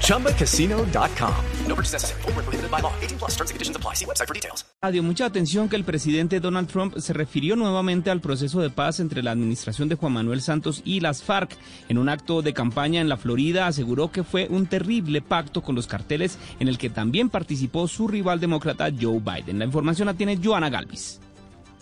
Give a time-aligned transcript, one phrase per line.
[0.00, 1.34] ChumbaCasino.com.
[1.66, 2.22] No purchase necessary.
[2.22, 2.92] Full prohibited by law.
[3.00, 3.94] 18 plus terms and conditions apply.
[3.94, 4.64] See website for details.
[4.92, 9.00] Dio mucha atención que el presidente Donald Trump se refirió nuevamente al proceso de paz
[9.00, 11.56] entre la administración de Juan Manuel Santos y las FARC.
[11.88, 15.74] En un acto de campaña en la Florida aseguró que fue un terrible pacto con
[15.74, 19.58] los carteles en el que también participó su rival demócrata Joe Biden.
[19.58, 21.20] La información la tiene Joana Galvis.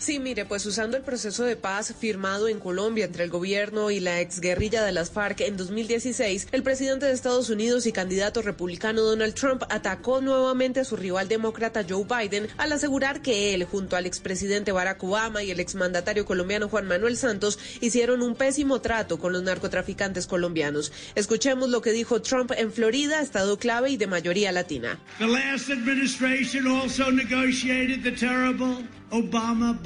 [0.03, 4.01] Sí, mire, pues usando el proceso de paz firmado en Colombia entre el gobierno y
[4.01, 9.01] la exguerrilla de las FARC en 2016, el presidente de Estados Unidos y candidato republicano
[9.01, 13.95] Donald Trump atacó nuevamente a su rival demócrata Joe Biden al asegurar que él, junto
[13.95, 19.19] al expresidente Barack Obama y el exmandatario colombiano Juan Manuel Santos, hicieron un pésimo trato
[19.19, 20.91] con los narcotraficantes colombianos.
[21.15, 24.99] Escuchemos lo que dijo Trump en Florida, estado clave y de mayoría latina.
[25.19, 29.79] The last administration also negotiated the terrible Obama.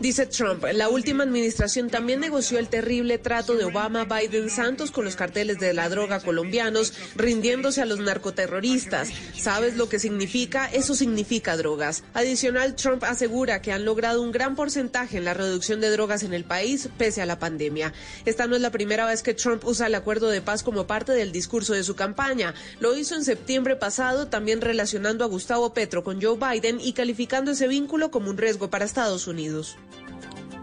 [0.00, 5.04] Dice Trump, la última administración también negoció el terrible trato de Obama, Biden, Santos con
[5.04, 9.10] los carteles de la droga colombianos, rindiéndose a los narcoterroristas.
[9.36, 10.66] ¿Sabes lo que significa?
[10.66, 12.04] Eso significa drogas.
[12.14, 16.34] Adicional, Trump asegura que han logrado un gran porcentaje en la reducción de drogas en
[16.34, 17.92] el país pese a la pandemia.
[18.24, 21.12] Esta no es la primera vez que Trump usa el acuerdo de paz como parte
[21.12, 22.54] del discurso de su campaña.
[22.80, 27.52] Lo hizo en septiembre pasado, también relacionando a Gustavo Petro con Joe Biden y calificando
[27.52, 29.76] ese vínculo como un riesgo para Estados Unidos.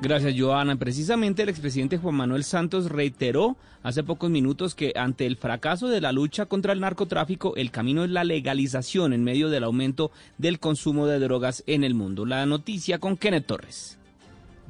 [0.03, 0.75] Gracias, Joana.
[0.75, 5.99] Precisamente el expresidente Juan Manuel Santos reiteró hace pocos minutos que ante el fracaso de
[5.99, 10.59] la lucha contra el narcotráfico, el camino es la legalización en medio del aumento del
[10.59, 12.25] consumo de drogas en el mundo.
[12.25, 13.97] La noticia con Kenneth Torres.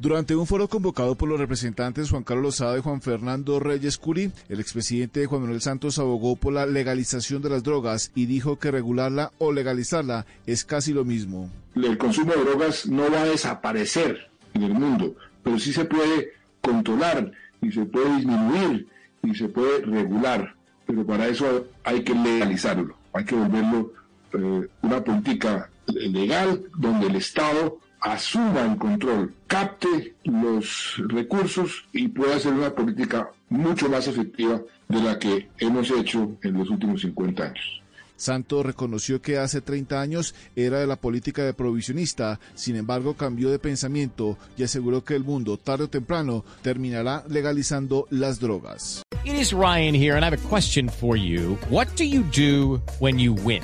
[0.01, 4.31] Durante un foro convocado por los representantes Juan Carlos Lozada y Juan Fernando Reyes Curí,
[4.49, 8.71] el expresidente Juan Manuel Santos abogó por la legalización de las drogas y dijo que
[8.71, 11.51] regularla o legalizarla es casi lo mismo.
[11.75, 16.31] El consumo de drogas no va a desaparecer en el mundo, pero sí se puede
[16.61, 17.31] controlar
[17.61, 18.87] y se puede disminuir
[19.21, 20.55] y se puede regular,
[20.87, 23.93] pero para eso hay que legalizarlo, hay que volverlo
[24.33, 32.35] eh, una política legal donde el Estado asuma el control, capte los recursos y pueda
[32.35, 37.43] hacer una política mucho más efectiva de la que hemos hecho en los últimos 50
[37.43, 37.81] años.
[38.21, 43.49] Santos reconoció que hace 30 años era de la política de provisionista, sin embargo cambió
[43.49, 49.01] de pensamiento y aseguró que el mundo tarde o temprano terminará legalizando las drogas.
[49.23, 51.57] It is Ryan here and I have a question for you.
[51.69, 53.63] What do you do when you win?